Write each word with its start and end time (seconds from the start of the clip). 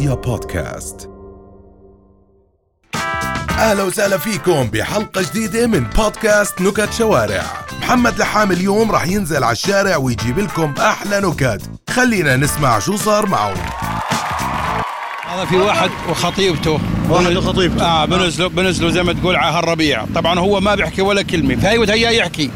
رؤيا 0.00 0.14
بودكاست. 0.14 1.10
أهلا 3.50 3.82
وسهلا 3.82 4.18
فيكم 4.18 4.64
بحلقة 4.64 5.22
جديدة 5.22 5.66
من 5.66 5.80
بودكاست 5.80 6.60
نكت 6.60 6.92
شوارع. 6.92 7.42
محمد 7.80 8.18
لحام 8.18 8.52
اليوم 8.52 8.90
راح 8.90 9.06
ينزل 9.06 9.44
على 9.44 9.52
الشارع 9.52 9.96
ويجيب 9.96 10.38
لكم 10.38 10.74
أحلى 10.78 11.20
نكت. 11.20 11.62
خلينا 11.90 12.36
نسمع 12.36 12.78
شو 12.78 12.96
صار 12.96 13.26
معه 13.26 13.54
هذا 15.28 15.44
في 15.44 15.56
واحد 15.56 15.90
وخطيبته. 16.10 16.80
واحد 17.08 17.36
وخطيبته. 17.36 17.84
آه 17.84 18.04
بنزلوا 18.04 18.48
بنزلوا 18.48 18.90
زي 18.90 19.02
ما 19.02 19.12
تقول 19.12 19.36
على 19.36 19.56
هالربيع. 19.56 20.04
طبعا 20.14 20.38
هو 20.38 20.60
ما 20.60 20.74
بيحكي 20.74 21.02
ولا 21.02 21.22
كلمة. 21.22 21.56
فهي 21.56 21.78
وهي 21.78 22.16
يحكي. 22.16 22.50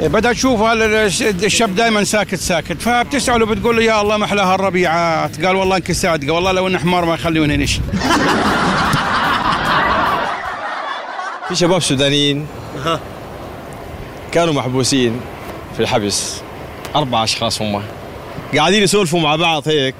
بدها 0.00 0.32
تشوف 0.32 0.60
هذا 0.60 1.06
الشاب 1.06 1.74
دائما 1.74 2.04
ساكت 2.04 2.34
ساكت. 2.34 2.82
فبتسأله 2.82 3.46
بتقول 3.46 3.76
له 3.76 3.82
يا 3.82 4.00
الله 4.00 4.16
ما 4.16 4.24
أحلى 4.24 4.42
هالربيعات. 4.42 5.44
قال 5.44 5.56
والله 5.56 5.76
إنك 5.76 5.92
صادقة 5.92 6.32
والله 6.32 6.52
لو 6.52 6.66
انه 6.66 6.78
حمار 6.78 7.04
ما 7.04 7.14
يخلوني 7.14 7.56
نشي 7.56 7.80
في 11.48 11.54
شباب 11.54 11.82
سودانيين 11.82 12.46
كانوا 14.32 14.54
محبوسين 14.54 15.20
في 15.76 15.80
الحبس 15.82 16.40
أربع 16.96 17.24
أشخاص 17.24 17.62
هم. 17.62 17.82
قاعدين 18.56 18.82
يسولفوا 18.82 19.20
مع 19.20 19.36
بعض 19.36 19.68
هيك. 19.68 19.94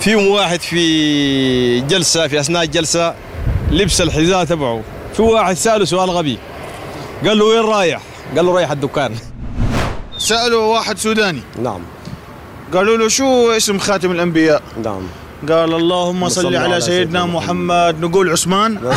فيهم 0.00 0.26
واحد 0.26 0.60
في 0.60 1.80
جلسة 1.80 2.28
في 2.28 2.40
أثناء 2.40 2.62
الجلسة 2.62 3.14
لبس 3.70 4.00
الحذاء 4.00 4.44
تبعه. 4.44 4.82
في 5.16 5.22
واحد 5.22 5.56
سأله 5.56 5.84
سؤال 5.84 6.10
غبي. 6.10 6.38
قال 7.26 7.38
له 7.38 7.44
وين 7.44 7.64
رايح؟ 7.64 8.00
قال 8.36 8.46
له 8.46 8.52
رايح 8.54 8.70
الدكان. 8.70 9.14
سألوا 10.18 10.74
واحد 10.74 10.98
سوداني. 10.98 11.42
نعم. 11.62 11.80
قالوا 12.74 12.96
له 12.96 13.08
شو 13.08 13.50
اسم 13.50 13.78
خاتم 13.78 14.10
الأنبياء؟ 14.10 14.62
نعم. 14.84 15.02
قال 15.48 15.74
اللهم 15.74 16.28
صل 16.28 16.56
على 16.56 16.80
سيدنا 16.80 17.26
محمد. 17.26 18.00
نقول 18.00 18.30
عثمان؟ 18.30 18.78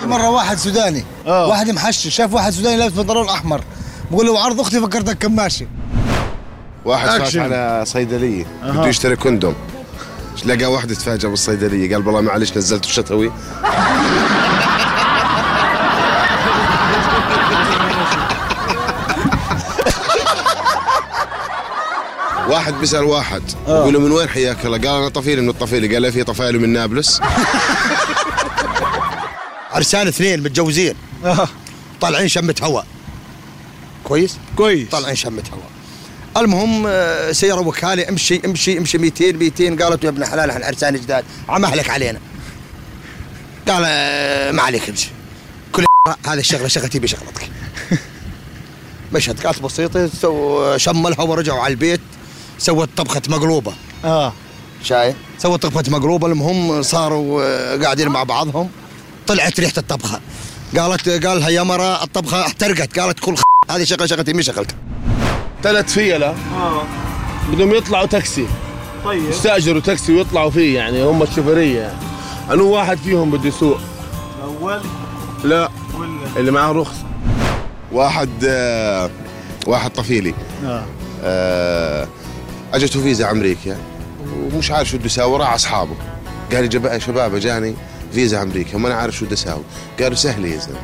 مرة 0.00 0.30
واحد 0.30 0.58
سوداني. 0.58 1.04
آه. 1.26 1.46
واحد 1.46 1.70
محشش 1.70 2.14
شاف 2.14 2.32
واحد 2.34 2.52
سوداني 2.52 2.76
لابس 2.76 2.92
بنطلون 2.92 3.28
أحمر. 3.28 3.60
بقول 4.10 4.26
له 4.26 4.44
عرض 4.44 4.60
أختي 4.60 4.80
فكرتك 4.80 5.18
كماشي 5.18 5.66
واحد 6.84 7.08
فات. 7.08 7.36
على 7.36 7.82
صيدلية. 7.86 8.46
بده 8.62 8.86
يشتري 8.86 9.16
كوندوم 9.16 9.54
لقى 10.44 10.66
واحد 10.66 10.94
تفاجأ 10.94 11.28
بالصيدلية. 11.28 11.94
قال 11.94 12.06
والله 12.06 12.20
معلش 12.20 12.56
نزلت 12.56 12.84
الشتوي 12.84 13.32
واحد 22.50 22.74
بيسأل 22.74 23.04
واحد. 23.04 23.42
بيقول 23.66 23.94
له 23.94 24.00
من 24.00 24.12
وين 24.12 24.28
حياك 24.28 24.66
الله؟ 24.66 24.78
قال 24.78 24.88
أنا 24.88 25.08
طفيلي 25.08 25.40
من 25.40 25.48
الطفيلي. 25.48 25.94
قال 25.94 26.02
له 26.02 26.10
في 26.10 26.24
طفايله 26.24 26.58
من 26.58 26.68
نابلس. 26.68 27.20
عرسان 29.72 30.06
اثنين 30.06 30.42
متجوزين. 30.42 30.94
طالعين 32.00 32.28
شمة 32.28 32.54
هواء. 32.62 32.86
كويس؟ 34.04 34.36
كويس. 34.56 34.88
طالعين 34.88 35.16
شمة 35.16 35.42
هواء. 35.52 35.70
المهم 36.36 36.84
آه، 36.86 37.32
سيارة 37.32 37.60
وكالة 37.60 38.08
امشي 38.08 38.40
امشي 38.44 38.78
امشي 38.78 38.98
200 38.98 39.32
200 39.32 39.84
قالت 39.84 40.04
يا 40.04 40.08
ابن 40.08 40.24
حلال 40.24 40.50
إحنا 40.50 40.66
عرسان 40.66 40.94
جداد 40.94 41.24
عمهلك 41.48 41.90
علينا. 41.90 42.18
قال 43.68 43.82
آه، 43.86 44.50
ما 44.50 44.62
عليك 44.62 44.88
امشي. 44.88 45.10
كل 45.72 45.84
هذه 46.26 46.38
الشغلة 46.38 46.68
شغلتي 46.68 46.98
بشغلتك. 46.98 47.50
مشهد 49.12 49.38
كانت 49.38 49.62
بسيطة 49.62 50.10
شملها 50.76 51.22
ورجعوا 51.22 51.60
على 51.60 51.70
البيت. 51.70 52.00
سوت 52.60 52.88
طبخة 52.96 53.22
مقلوبة. 53.28 53.72
آه. 54.04 54.32
شايف؟ 54.82 55.16
سووا 55.38 55.56
طبخة 55.56 55.84
مقلوبة 55.88 56.26
المهم 56.26 56.82
صاروا 56.82 57.42
آه، 57.44 57.76
قاعدين 57.76 58.08
مع 58.08 58.22
بعضهم. 58.22 58.68
طلعت 59.26 59.60
ريحة 59.60 59.72
الطبخة. 59.78 60.20
قالت 60.78 61.26
قالها 61.26 61.48
يا 61.48 61.62
مرة 61.62 62.02
الطبخة 62.04 62.46
احترقت. 62.46 62.98
قالت 62.98 63.20
كل 63.20 63.36
خ... 63.36 63.42
هذه 63.70 63.84
شغلة 63.84 64.06
شغلتي 64.06 64.32
مش 64.32 64.46
شغلتك. 64.46 64.76
ثلاث 65.62 65.92
فيلة 65.92 66.34
بدهم 67.52 67.74
يطلعوا 67.74 68.06
تاكسي. 68.06 68.46
طيب. 69.04 69.24
يستأجروا 69.30 69.80
تاكسي 69.80 70.12
ويطلعوا 70.12 70.50
فيه 70.50 70.76
يعني 70.76 71.02
هم 71.02 71.22
الشوفيرية. 71.22 71.80
يعني 71.80 71.94
انو 72.52 72.70
واحد 72.70 72.98
فيهم 72.98 73.30
بده 73.30 73.48
يسوق 73.48 73.78
أول؟ 74.44 74.80
لا. 75.44 75.68
ولا؟ 75.98 76.10
اللي 76.36 76.50
معاه 76.50 76.72
رخصة 76.72 77.04
واحد 77.92 78.30
آه، 78.44 79.10
واحد 79.66 79.90
طفيلي. 79.90 80.34
آه. 80.64 80.84
آه، 81.24 82.08
اجته 82.74 83.02
فيزا 83.02 83.30
أمريكا 83.30 83.76
ومش 84.54 84.70
عارف 84.70 84.88
شو 84.88 84.96
بده 84.96 85.06
يساوي 85.06 85.38
راح 85.38 85.54
أصحابه. 85.54 85.94
قال 86.52 86.82
لي 86.82 87.00
شباب 87.00 87.34
اجاني 87.34 87.74
فيزا 88.12 88.42
أمريكا 88.42 88.76
وما 88.76 88.88
أنا 88.88 88.94
عارف 88.96 89.16
شو 89.16 89.24
بدي 89.24 89.34
اساوي 89.34 89.62
قالوا 90.00 90.16
سهله 90.16 90.48
يا 90.48 90.58
زلمة. 90.58 90.78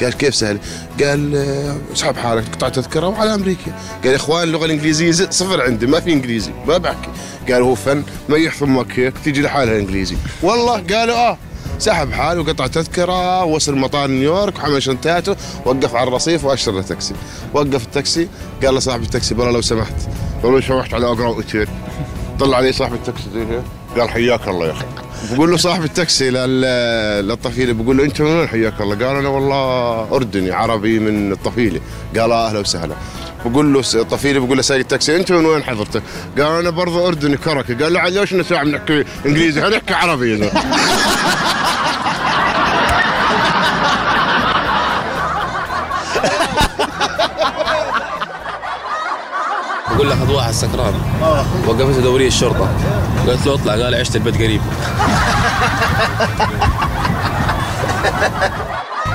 قال 0.00 0.12
كيف 0.12 0.34
سهل؟ 0.34 0.58
قال 1.00 1.36
آه، 1.36 1.76
اسحب 1.92 2.16
حالك 2.16 2.48
تقطع 2.48 2.68
تذكرة 2.68 3.06
وعلى 3.06 3.34
أمريكا 3.34 3.72
قال 4.04 4.10
يا 4.12 4.16
إخوان 4.16 4.42
اللغة 4.42 4.64
الإنجليزية 4.64 5.30
صفر 5.30 5.62
عندي 5.62 5.86
ما 5.86 6.00
في 6.00 6.12
إنجليزي 6.12 6.52
ما 6.66 6.78
بحكي. 6.78 7.08
قال 7.52 7.62
هو 7.62 7.74
فن 7.74 8.02
ما 8.28 8.36
يحفظك 8.36 8.98
هيك 8.98 9.14
تيجي 9.24 9.42
لحالها 9.42 9.74
الانجليزي 9.74 10.16
والله 10.42 10.72
قالوا 10.72 11.16
آه. 11.16 11.38
سحب 11.78 12.12
حاله 12.12 12.40
وقطع 12.40 12.66
تذكرة 12.66 13.44
وصل 13.44 13.74
مطار 13.76 14.10
نيويورك 14.10 14.58
وحمل 14.58 14.82
شنطاته 14.82 15.36
وقف 15.64 15.94
على 15.94 16.08
الرصيف 16.08 16.44
واشر 16.44 16.72
له 16.72 16.82
تاكسي. 16.82 17.14
وقف 17.54 17.84
التاكسي 17.84 18.28
قال 18.64 18.74
له 18.74 18.80
صاحب 18.80 19.02
التاكسي 19.02 19.34
والله 19.34 19.50
لو 19.52 19.60
سمحت. 19.60 19.94
لو 20.44 20.60
سمحت 20.60 20.94
على 20.94 21.06
أقرب 21.06 21.26
اوتيل 21.26 21.68
طلع 22.40 22.56
عليه 22.56 22.72
صاحب 22.72 22.94
التاكسي 22.94 23.24
قال 23.98 24.10
حياك 24.10 24.48
الله 24.48 24.66
يا 24.66 24.72
أخي. 24.72 24.84
بقول 25.32 25.50
له 25.50 25.56
صاحب 25.56 25.84
التاكسي 25.84 26.30
لل- 26.30 27.28
للطفيلي 27.28 27.72
بقول 27.72 27.96
له 27.96 28.04
أنت 28.04 28.22
من 28.22 28.36
وين؟ 28.38 28.48
حياك 28.48 28.80
الله؟ 28.80 29.06
قال 29.06 29.16
أنا 29.16 29.28
والله 29.28 30.08
أردني 30.16 30.50
عربي 30.52 30.98
من 30.98 31.32
الطفيلي. 31.32 31.80
قال 32.18 32.32
آه، 32.32 32.48
أهلا 32.48 32.58
وسهلا. 32.58 32.94
بقول 33.44 33.72
له 33.74 33.82
الطفيلي 33.94 34.38
بقول 34.38 34.56
له 34.56 34.62
سايق 34.62 34.80
التاكسي 34.80 35.16
أنت 35.16 35.32
من 35.32 35.46
وين 35.46 35.62
حضرتك؟ 35.64 36.02
قال 36.38 36.46
أنا 36.46 36.70
برضه 36.70 37.08
أردني 37.08 37.36
كركي. 37.36 37.74
قال 37.74 37.92
له 37.92 38.00
عاد 38.00 38.12
ليش 38.12 38.34
نساعة 38.34 38.64
بنحكي 38.64 39.04
إنجليزي 39.26 39.60
هنحكي 39.60 39.94
عربي 39.94 40.50
بقول 49.96 50.10
لك 50.10 50.28
واحد 50.30 50.52
سكران. 50.52 50.94
وقفته 51.66 52.00
دوريه 52.00 52.28
الشرطة. 52.28 52.68
قلت 53.26 53.46
له 53.46 53.54
اطلع 53.54 53.72
قال 53.72 53.94
عشت 53.94 54.16
البيت 54.16 54.34
قريب. 54.34 54.60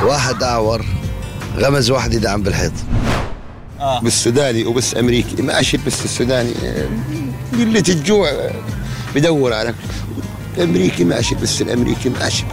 واحد 0.03 0.44
أعور 0.44 0.86
غمز 1.58 1.92
واحد 1.92 2.14
يدعم 2.14 2.42
بالحيط. 2.42 2.72
بالسوداني 4.02 4.66
وبس 4.66 4.96
أمريكي. 4.96 5.42
ماشي 5.42 5.78
بس 5.78 6.06
السوداني. 6.06 6.53
قلة 7.53 7.84
الجوع 7.90 8.31
بدور 9.16 9.53
على 9.53 9.74
الامريكي 10.58 11.03
ماشي 11.03 11.36
بس 11.36 11.62
الأمريكي 11.62 12.09
ماشي. 12.09 12.44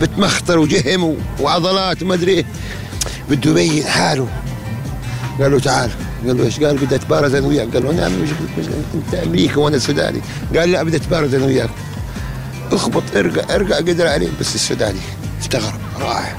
بتمخطر 0.00 0.58
وجهم 0.58 1.16
وعضلات 1.40 2.02
وما 2.02 2.14
أدري 2.14 2.32
إيه. 2.32 2.44
بده 3.30 3.50
يبين 3.50 3.84
حاله. 3.84 4.28
قال 5.40 5.52
له 5.52 5.58
تعال. 5.58 5.90
قال 6.26 6.38
له 6.38 6.44
إيش؟ 6.44 6.60
قال 6.60 6.76
بدي 6.76 6.94
اتبارز 6.94 7.34
أنا 7.34 7.46
وياك. 7.46 7.68
قال 7.74 7.84
له 7.84 7.92
نعم 7.92 8.12
مش 8.12 8.28
أنت 8.94 9.14
أمريكي 9.14 9.58
وأنا 9.58 9.78
سوداني. 9.78 10.20
قال 10.56 10.72
لا 10.72 10.82
بدي 10.82 10.96
اتبارز 10.96 11.34
أنا 11.34 11.44
وياك. 11.44 11.70
اخبط 12.72 13.02
ارقع 13.16 13.54
ارقع 13.54 13.76
قدر 13.76 14.06
عليه. 14.06 14.28
بس 14.40 14.54
السوداني 14.54 15.00
استغرب 15.42 15.80
راح. 16.00 16.36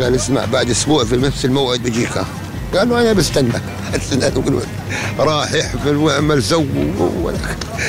قال 0.00 0.14
اسمع 0.14 0.44
بعد 0.44 0.70
أسبوع 0.70 1.04
في 1.04 1.16
نفس 1.16 1.44
الموعد 1.44 1.80
بجيك. 1.80 2.12
قال 2.74 2.88
له 2.88 3.00
أنا 3.00 3.22
يقول 4.28 4.62
راح 5.18 5.52
يحفل 5.52 5.96
ويعمل 5.96 6.42
سو 6.42 6.64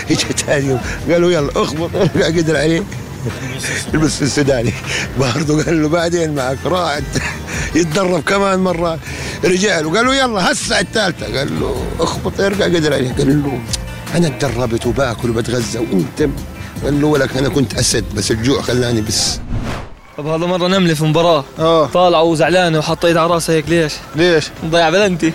اجى 0.10 0.16
ثاني 0.16 0.68
يوم. 0.68 0.80
قال 1.12 1.22
له 1.22 1.32
يلا 1.32 1.52
اخبط 1.56 1.96
ارقع 1.96 2.28
قدر 2.28 2.58
عليه. 2.58 2.84
البس 3.94 4.22
السوداني 4.22 4.74
برضه 5.20 5.64
قال 5.64 5.82
له 5.82 5.90
بعدين 5.90 6.36
معك 6.36 6.58
راح. 6.66 7.00
يتدرب 7.76 8.24
كمان 8.24 8.60
مرة. 8.60 9.00
رجع 9.46 9.80
له 9.80 9.96
قال 9.96 10.06
له 10.06 10.16
يلا 10.16 10.52
هسه 10.52 10.80
الثالثة. 10.80 11.38
قال 11.38 11.60
له 11.60 11.86
اخبط 12.00 12.40
ارقع 12.40 12.66
قدر 12.66 12.94
عليه 12.94 13.14
قال 13.14 13.44
له 13.44 13.60
أنا 14.16 14.30
تدربت 14.30 14.86
وباكل 14.86 15.30
وبتغذى 15.30 15.80
وأنت 15.80 16.30
قال 16.84 17.02
له 17.02 17.08
ولك 17.08 17.38
أنا 17.38 17.50
كنت 17.50 17.74
أسد 17.74 18.06
بس 18.16 18.32
الجوع 18.32 18.62
خلاني 18.62 19.02
بس. 19.02 19.40
طب 20.18 20.28
هذا 20.28 20.46
مرة 20.46 20.68
نملة 20.68 20.94
في 20.94 21.04
مباراة. 21.04 21.44
آه. 21.60 21.86
طالعة 21.86 22.24
وزعلانة 22.24 22.80
وحطيت 22.80 23.18
على 23.18 23.34
راسها 23.34 23.56
هيك 23.56 23.70
ليش؟ 23.70 23.94
ليش؟ 24.16 24.46
مضيع 24.64 24.90
بلنتي. 24.90 25.34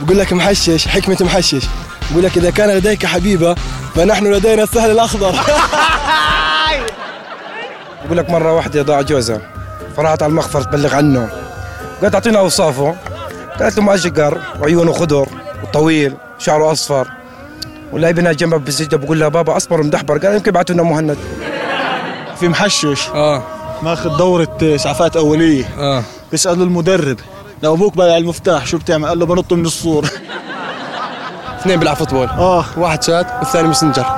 بقول 0.00 0.18
لك 0.18 0.32
محشش 0.32 0.88
حكمة 0.88 1.16
محشش. 1.20 1.62
بقول 2.10 2.24
لك 2.24 2.36
إذا 2.36 2.50
كان 2.50 2.70
لديك 2.70 3.06
حبيبة 3.06 3.54
فنحن 3.94 4.32
لدينا 4.32 4.62
السهل 4.62 4.90
الأخضر. 4.90 5.32
بقول 8.04 8.18
لك 8.18 8.30
مرة 8.30 8.52
واحدة 8.52 8.82
ضاع 8.82 9.00
جوزها. 9.02 9.55
فراحت 9.96 10.22
على 10.22 10.30
المخفر 10.30 10.62
تبلغ 10.62 10.94
عنه. 10.94 11.28
قالت 12.02 12.14
أعطينا 12.14 12.38
أوصافه. 12.38 12.96
قالت 13.60 13.76
له 13.78 13.82
مأشقر 13.82 14.40
وعيونه 14.60 14.92
خضر 14.92 15.28
وطويل 15.62 16.14
شعره 16.38 16.72
أصفر. 16.72 17.08
واللاعب 17.92 18.18
هنا 18.18 18.32
جنبه 18.32 18.56
بالسجده 18.56 18.96
بقول 18.96 19.20
لها 19.20 19.28
بابا 19.28 19.56
اصبر 19.56 19.80
ومدحبر. 19.80 20.18
قال 20.18 20.34
يمكن 20.34 20.48
يبعثوا 20.48 20.74
لنا 20.74 20.82
مهند. 20.82 21.18
في 22.40 22.48
محشش. 22.48 23.08
آه. 23.08 23.42
ماخذ 23.82 24.16
دورة 24.16 24.58
اسعافات 24.62 25.16
أولية. 25.16 25.64
آه. 25.78 26.02
بيسأل 26.30 26.62
المدرب 26.62 27.16
لو 27.62 27.74
أبوك 27.74 27.96
بايع 27.96 28.16
المفتاح 28.16 28.66
شو 28.66 28.78
بتعمل؟ 28.78 29.08
قال 29.08 29.18
له 29.18 29.26
بنط 29.26 29.52
من 29.52 29.66
السور. 29.66 30.06
اثنين 31.60 31.78
بيلعب 31.78 31.96
football. 31.96 32.26
آه. 32.28 32.64
واحد 32.76 33.02
شات 33.02 33.26
والثاني 33.38 33.68
Messenger. 33.68 34.06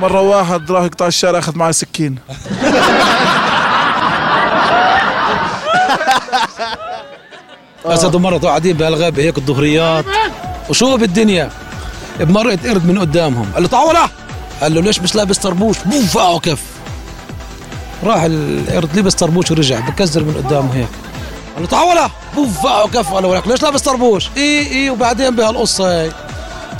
مرة 0.00 0.20
واحد 0.20 0.70
راح 0.72 0.84
يقطع 0.84 1.06
الشارع 1.06 1.38
أخذ 1.38 1.58
معي 1.58 1.72
سكين. 1.72 2.18
أسد 7.84 8.14
ومرته 8.14 8.48
قاعدين 8.48 8.76
بهالغابه 8.76 9.22
هيك 9.22 9.38
الظهريات. 9.38 10.04
وشو 10.70 10.96
بالدنيا؟ 10.96 11.50
بمرق 12.20 12.66
قرد 12.66 12.86
من 12.86 12.98
قدامهم. 12.98 13.50
قال 13.54 13.62
له 13.62 13.68
تعال 13.68 13.92
ولا 13.92 14.08
قال 14.62 14.74
له 14.74 14.80
ليش 14.80 15.00
مش 15.00 15.14
لابس 15.14 15.38
طربوش؟ 15.38 15.76
بوم 15.86 16.02
فقعه 16.06 16.38
كف 16.38 16.62
راح 18.04 18.22
القرد 18.22 18.96
لبس 18.98 19.14
طربوش 19.14 19.50
ورجع 19.50 19.80
بكزدر 19.80 20.24
من 20.24 20.34
قدامه 20.46 20.74
هيك. 20.74 20.88
قال 21.54 21.62
له 21.62 21.66
تعال 21.68 21.93
ولا 21.93 22.10
بوم 22.34 22.48
فقعه 22.48 22.88
كف 22.88 23.12
قال 23.12 23.22
له 23.22 23.42
ليش 23.46 23.62
لابس 23.62 23.82
طربوش؟ 23.82 24.28
إي 24.36 24.72
إي 24.72 24.90
وبعدين 24.90 25.36
بهالقصة 25.36 26.02
هي. 26.02 26.10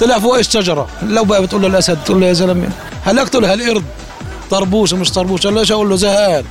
طلع 0.01 0.19
فوق 0.19 0.39
الشجره 0.39 0.87
لبوة 1.03 1.43
بتقول 1.43 1.63
للأسد 1.63 1.99
تقول 2.05 2.21
له 2.21 2.27
يا 2.27 2.33
زلمة 2.33 2.69
هلكت 3.05 3.37
له 3.37 3.53
هالقرد 3.53 3.85
طربوش 4.51 4.93
ومش 4.93 5.11
طربوش. 5.11 5.47
قال 5.47 5.55
له 5.55 5.61
إيش 5.61 5.73
أقول 5.73 5.91
له؟ 5.91 5.97
زهقان. 5.97 6.45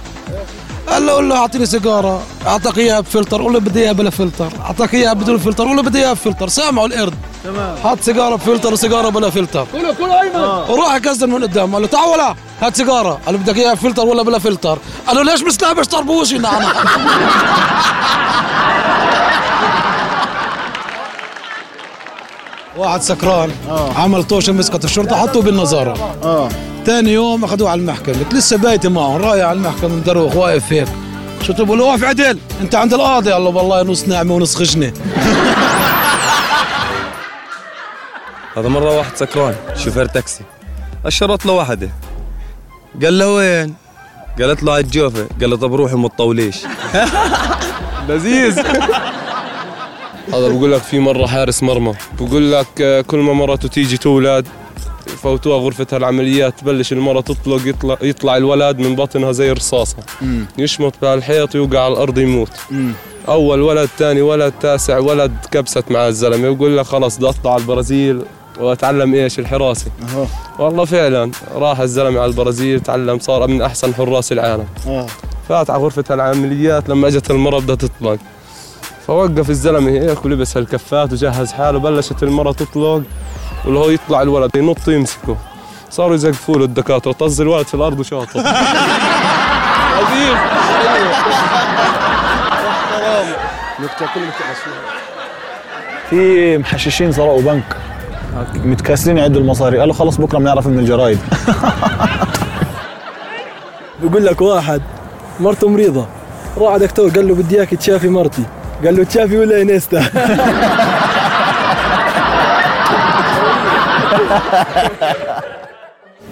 قال 0.90 1.06
له 1.06 1.12
قول 1.12 1.30
له 1.30 1.36
أعطيني 1.36 1.66
سيجارة. 1.66 2.22
أعطاك 2.48 2.78
إياها 2.78 3.00
بفلتر. 3.00 3.42
قول 3.42 3.54
له 3.54 3.60
بدي 3.60 3.80
إياها 3.80 3.92
بلا 3.92 4.10
فلتر. 4.10 4.52
أعطاك 4.62 4.94
إياها 4.94 5.14
بدون 5.14 5.38
فلتر. 5.38 5.68
قول 5.68 5.76
له 5.76 5.82
بدي 5.82 6.00
إياها 6.00 6.14
بفلتر. 6.14 6.48
سامعه 6.48 6.88
القرد. 6.88 7.14
تمام. 7.44 7.76
حط 7.84 8.02
سيجارة 8.02 8.36
بفلتر 8.36 8.74
وسيجارة 8.74 9.10
بلا 9.10 9.30
فلتر. 9.30 9.68
كله 9.72 9.94
كله 9.94 10.22
أيمن. 10.22 10.70
وراح 10.70 10.96
يكزدر 10.96 11.30
من 11.30 11.44
قدام. 11.44 11.74
قال 11.74 11.82
له 11.82 11.88
تعال 11.88 12.10
ولا. 12.10 12.36
هات 12.62 12.78
سيجارة. 12.78 13.20
قال 13.26 13.36
له 13.36 13.40
بدك 13.42 13.58
إياها 13.58 13.74
بفلتر 13.74 14.06
ولا 14.06 14.24
بلا 14.24 14.40
فلتر. 14.40 14.78
قال 15.08 15.16
له 15.16 15.24
ليش 15.24 15.42
مش 15.44 15.62
لابس 15.62 15.88
طربوشي 15.88 16.38
نعم. 16.38 16.62
واحد 22.80 23.02
سكران 23.02 23.52
عمل 23.96 24.24
طوشة 24.24 24.54
مسكت 24.54 24.86
الشرطة 24.86 25.16
حطوه 25.16 25.42
بالنظارة. 25.44 26.16
آه. 26.24 26.50
ثاني 26.86 27.14
يوم 27.14 27.44
أخذوه 27.44 27.70
على 27.70 27.82
المحكمة. 27.82 28.16
قلت 28.20 28.34
لسه 28.34 28.58
بايتي 28.58 28.90
معه 28.90 29.18
رايح 29.18 29.46
على 29.46 29.58
المحكمة 29.58 29.96
مدروخ 29.96 30.36
واقف 30.36 30.74
هيك. 30.74 30.88
شو 31.42 31.54
تقول؟ 31.54 31.78
له 31.78 31.84
واقف 31.84 32.04
عدل. 32.04 32.40
أنت 32.62 32.76
عند 32.76 32.94
القاضي. 32.94 33.32
قال 33.32 33.42
له 33.44 33.50
والله 33.50 33.84
نص 33.84 34.08
ناعمة 34.08 34.36
ونص 34.36 34.56
خشنة. 34.56 34.94
هذا 38.58 38.70
مرة 38.70 38.98
واحد 38.98 39.16
سكران 39.16 39.56
شوفير 39.78 40.06
تاكسي. 40.06 40.44
أشرت 41.06 41.46
له 41.46 41.54
واحدة 41.54 41.90
قال 43.04 43.20
له 43.20 43.28
وين؟ 43.34 43.74
قالت 44.42 44.64
له 44.64 44.72
على 44.74 44.82
الجوفة 44.84 45.28
قال 45.42 45.50
له 45.50 45.58
طب 45.58 45.74
روحي 45.74 45.96
ما 45.96 46.08
تطوليش 46.08 46.58
لذيذ. 48.10 48.60
هذا 50.34 50.48
بقول 50.48 50.72
لك 50.72 50.82
في 50.82 51.00
مرة 51.00 51.26
حارس 51.26 51.64
مرمى. 51.64 51.94
بقول 52.20 52.52
لك 52.52 52.68
آه، 52.82 53.02
كل 53.02 53.18
ما 53.18 53.34
مرته 53.34 53.68
تيجي 53.68 53.98
تولد 53.98 54.48
فوتوها 55.08 55.58
غرفة 55.58 55.88
العمليات 55.94 56.60
تبلش 56.60 56.94
المرة 56.94 57.22
تطلق 57.22 57.68
يطلع, 57.68 57.98
يطلع 58.02 58.38
الولد 58.38 58.80
من 58.80 58.96
بطنها 58.96 59.32
زي 59.32 59.52
الرصاصة 59.52 59.98
يشمط 60.58 60.94
بهالحيط 61.02 61.56
يوقع 61.56 61.80
على 61.80 61.94
الأرض 61.94 62.18
يموت. 62.18 62.52
أول 63.28 63.62
ولد 63.62 63.90
ثاني 63.98 64.22
ولد 64.22 64.54
تاسع 64.62 64.98
ولد 64.98 65.32
كبست 65.52 65.92
مع 65.92 66.08
الزلمة. 66.08 66.48
يقول 66.48 66.78
لك 66.78 66.86
خلص 66.86 67.18
بدي 67.18 67.30
أطلع 67.30 67.54
على 67.54 67.62
البرازيل 67.62 68.22
وأتعلم 68.60 69.14
إيش؟ 69.14 69.40
الحراسة. 69.40 69.92
أها. 70.02 70.28
والله 70.60 70.86
فعلا 70.86 71.32
راح 71.56 71.80
الزلمة 71.80 72.20
على 72.20 72.32
البرازيل 72.32 72.80
تعلم 72.80 73.20
صار 73.20 73.48
من 73.48 73.62
أحسن 73.62 73.94
حراس 73.94 74.32
العالم. 74.32 74.66
فات 75.50 75.70
على 75.70 75.84
غرفة 75.84 76.04
العمليات 76.12 76.90
لما 76.90 77.08
أجت 77.08 77.32
المرة 77.32 77.60
بدها 77.60 77.76
تطلق. 77.76 78.18
فوقف 79.10 79.50
الزلمة 79.50 79.92
هيك 79.92 80.26
ولبس 80.26 80.58
هالكفات 80.58 81.14
وجهز 81.14 81.52
حاله 81.52 81.80
بلشت 81.80 82.24
المرة 82.24 82.52
تطلق 82.52 83.04
واللي 83.66 83.80
هو 83.80 83.90
يطلع 83.90 84.22
الولد 84.22 84.56
ينط 84.56 84.88
يمسكه. 84.88 85.38
صاروا 85.90 86.16
يزقفوا 86.16 86.56
له 86.56 86.66
الدكاترة 86.66 87.12
طز 87.12 87.42
الولد 87.42 87.66
في 87.66 87.74
الأرض 87.74 88.00
وشاطه. 88.00 88.40
عظيم. 89.98 90.38
في 96.10 96.58
محششين 96.58 97.12
سرقوا 97.12 97.42
بنك. 97.42 97.78
متكاسلين 98.56 99.18
يعدوا 99.18 99.42
المصاري. 99.42 99.80
قالوا 99.80 99.94
خلص 99.94 100.18
بكرة 100.18 100.38
بنعرف 100.38 100.68
من 100.68 100.80
الجرايد. 100.80 101.20
بقول 104.04 104.26
لك 104.26 104.42
واحد 104.42 104.82
مرته 105.40 105.70
مريضة. 105.70 106.06
راح 106.58 106.74
على 106.74 106.88
دكتور 106.88 107.10
قال 107.10 107.28
له 107.28 107.36
بدي 107.36 107.58
إياك 107.58 107.70
تشافي 107.70 108.10
مرتي. 108.10 108.44
قال 108.86 108.98
له 108.98 109.04
تشافي 109.04 109.38
ولا 109.38 109.62
انيستا 109.62 110.04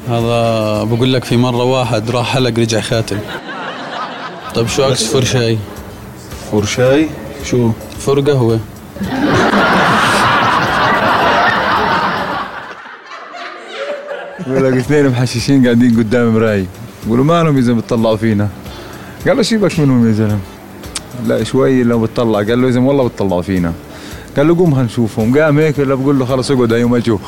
هذا 0.09 0.83
بقول 0.83 1.13
لك 1.13 1.23
في 1.23 1.37
مرة 1.37 1.63
واحد 1.63 2.11
راح 2.11 2.33
حلق 2.33 2.59
رجع 2.59 2.81
خاتم. 2.81 3.17
طيب 4.55 4.67
شو 4.67 4.83
عكس 4.83 5.03
فرشاي؟ 5.03 5.57
فرشاي؟ 6.51 7.09
شو؟ 7.43 7.71
فر 7.99 8.19
قهوة. 8.19 8.59
بقول 14.47 14.65
لك 14.65 14.73
اثنين 14.77 15.09
محششين 15.09 15.63
قاعدين 15.65 15.97
قدام 15.97 16.33
مراي 16.33 16.65
بقولوا 17.05 17.25
مالهم 17.25 17.57
يا 17.57 17.61
زلمه 17.61 17.81
بتطلعوا 17.81 18.17
فينا. 18.17 18.49
قال 19.27 19.37
له 19.37 19.43
سيبك 19.43 19.79
منهم 19.79 20.07
يا 20.07 20.13
زلمة. 20.13 20.39
لا 21.25 21.43
شوي 21.43 21.83
لو 21.83 21.99
بتطلع 21.99 22.39
قال 22.39 22.61
له 22.61 22.67
يا 22.67 22.71
زلمه 22.71 22.87
والله 22.87 23.07
بتطلعوا 23.07 23.41
فينا 23.41 23.73
قال 24.37 24.47
له 24.47 24.57
قوم 24.57 24.73
هنشوفهم 24.73 25.37
قام 25.37 25.59
هيك 25.59 25.79
ولا 25.79 25.95
بقول 25.95 26.19
له 26.19 26.25
خلص 26.25 26.51
اقعد 26.51 26.71
يوم 26.71 26.95
اجوا 26.95 27.17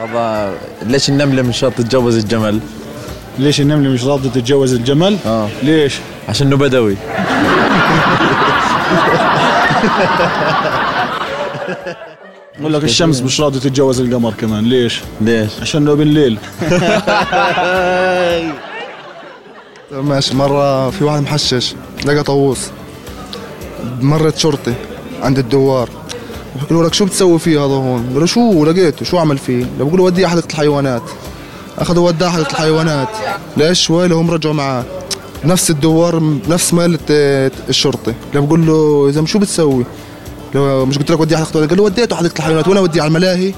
هذا 0.00 0.54
ليش 0.82 1.08
النملة 1.08 1.42
مش 1.42 1.64
راضية 1.64 1.76
تتجوز 1.76 2.16
الجمل؟ 2.16 2.60
ليش 3.38 3.60
النملة 3.60 3.90
مش 3.90 4.04
راضية 4.04 4.30
تتجوز 4.30 4.74
الجمل؟ 4.74 5.16
آه 5.26 5.48
ليش؟ 5.62 5.98
عشانه 6.28 6.56
بدوي 6.56 6.96
بقول 12.60 12.72
لك 12.72 12.84
الشمس 12.84 13.20
مش 13.20 13.40
راضية 13.40 13.60
تتجوز 13.60 14.00
القمر 14.00 14.34
كمان 14.34 14.64
ليش؟ 14.64 15.00
ليش؟ 15.20 15.50
عشانه 15.60 15.94
بالليل. 15.94 16.38
ماشي. 20.08 20.34
مرة 20.36 20.90
في 20.90 21.04
واحد 21.04 21.22
محشش 21.22 21.74
لقى 22.04 22.22
طاووس 22.22 22.70
مرت 24.00 24.36
شرطي 24.38 24.74
عند 25.22 25.38
الدوار. 25.38 25.88
بيقولوا 26.60 26.88
لك 26.88 26.94
شو 26.94 27.04
بتسوي 27.04 27.38
فيه 27.38 27.58
هذا 27.58 27.74
هون؟ 27.74 28.06
قال 28.12 28.20
له 28.20 28.26
شو؟ 28.26 28.64
لقيته. 28.64 29.04
شو 29.04 29.18
عمل 29.18 29.38
فيه؟ 29.38 29.66
بقول 29.78 29.96
له 29.96 30.02
وديه 30.02 30.26
حديقة 30.26 30.46
الحيوانات. 30.50 31.02
اخذوا 31.78 32.06
وداه 32.06 32.28
حديقة 32.28 32.50
الحيوانات. 32.50 33.08
ليش؟ 33.56 33.82
شوي 33.82 34.08
لهم 34.08 34.30
رجعوا 34.30 34.54
معاه. 34.54 34.84
نفس 35.44 35.70
الدوار 35.70 36.38
نفس 36.48 36.74
مالة 36.74 36.98
الشرطي. 37.68 38.14
لو 38.34 38.46
بقول 38.46 38.66
له 38.66 39.06
يا 39.06 39.12
زلمه 39.12 39.26
شو 39.26 39.38
بتسوي؟ 39.38 39.84
مش 40.56 40.98
قلت 40.98 41.10
لك 41.10 41.20
وديه 41.20 41.36
حديقة 41.36 41.48
الحيوانات؟ 41.50 41.68
قال 41.70 41.78
له 41.78 41.84
وديته 41.84 42.16
حديقة 42.16 42.38
الحيوانات 42.38 42.68
وأنا 42.68 42.80
اوديه 42.80 43.00
على 43.02 43.08
الملاهي 43.08 43.52